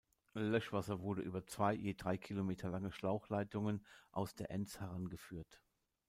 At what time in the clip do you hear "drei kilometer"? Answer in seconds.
1.93-2.69